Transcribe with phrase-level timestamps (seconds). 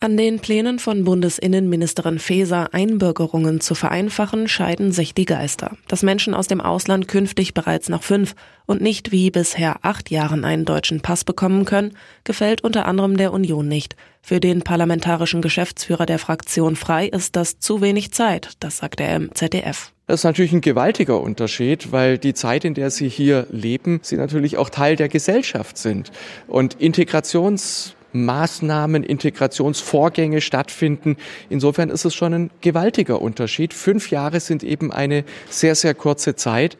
[0.00, 5.76] An den Plänen von Bundesinnenministerin Faeser, Einbürgerungen zu vereinfachen, scheiden sich die Geister.
[5.88, 8.34] Dass Menschen aus dem Ausland künftig bereits nach fünf
[8.66, 13.32] und nicht wie bisher acht Jahren einen deutschen Pass bekommen können, gefällt unter anderem der
[13.32, 13.96] Union nicht.
[14.20, 19.16] Für den parlamentarischen Geschäftsführer der Fraktion Frei ist das zu wenig Zeit, das sagt er
[19.16, 19.92] im ZDF.
[20.06, 24.16] Das ist natürlich ein gewaltiger Unterschied, weil die Zeit, in der Sie hier leben, Sie
[24.16, 26.10] natürlich auch Teil der Gesellschaft sind.
[26.46, 31.16] Und Integrations Maßnahmen, Integrationsvorgänge stattfinden.
[31.50, 33.74] Insofern ist es schon ein gewaltiger Unterschied.
[33.74, 36.78] Fünf Jahre sind eben eine sehr, sehr kurze Zeit.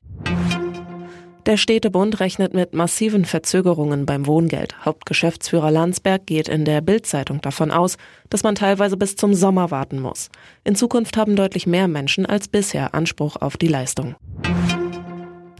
[1.46, 4.82] Der Städtebund rechnet mit massiven Verzögerungen beim Wohngeld.
[4.82, 7.98] Hauptgeschäftsführer Landsberg geht in der Bildzeitung davon aus,
[8.30, 10.30] dass man teilweise bis zum Sommer warten muss.
[10.64, 14.14] In Zukunft haben deutlich mehr Menschen als bisher Anspruch auf die Leistung.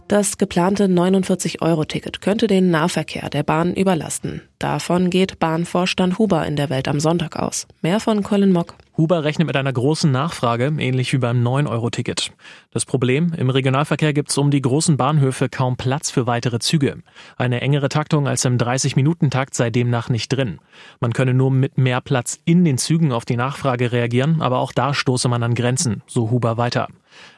[0.07, 4.43] Das geplante 49-Euro-Ticket könnte den Nahverkehr der Bahn überlasten.
[4.59, 7.65] Davon geht Bahnvorstand Huber in der Welt am Sonntag aus.
[7.81, 8.75] Mehr von Colin Mock.
[8.97, 12.31] Huber rechnet mit einer großen Nachfrage, ähnlich wie beim 9-Euro-Ticket.
[12.69, 17.01] Das Problem, im Regionalverkehr gibt es um die großen Bahnhöfe kaum Platz für weitere Züge.
[17.35, 20.59] Eine engere Taktung als im 30-Minuten-Takt sei demnach nicht drin.
[20.99, 24.71] Man könne nur mit mehr Platz in den Zügen auf die Nachfrage reagieren, aber auch
[24.71, 26.89] da stoße man an Grenzen, so Huber weiter.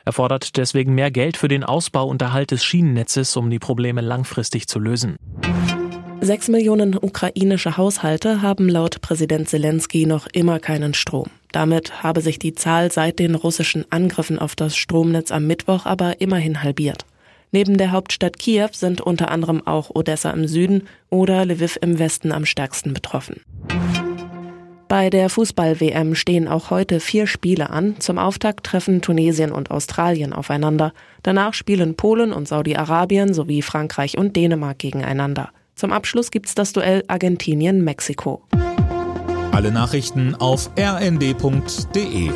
[0.05, 4.01] Er fordert deswegen mehr Geld für den Ausbau und Erhalt des Schienennetzes, um die Probleme
[4.01, 5.17] langfristig zu lösen.
[6.19, 11.27] Sechs Millionen ukrainische Haushalte haben laut Präsident Zelensky noch immer keinen Strom.
[11.51, 16.19] Damit habe sich die Zahl seit den russischen Angriffen auf das Stromnetz am Mittwoch aber
[16.19, 17.05] immerhin halbiert.
[17.51, 22.31] Neben der Hauptstadt Kiew sind unter anderem auch Odessa im Süden oder Lviv im Westen
[22.31, 23.41] am stärksten betroffen.
[24.87, 27.99] Bei der Fußball-WM stehen auch heute vier Spiele an.
[27.99, 30.93] Zum Auftakt treffen Tunesien und Australien aufeinander.
[31.23, 35.49] Danach spielen Polen und Saudi-Arabien sowie Frankreich und Dänemark gegeneinander.
[35.75, 38.41] Zum Abschluss gibt's das Duell Argentinien-Mexiko.
[39.51, 42.31] Alle Nachrichten auf rnd.de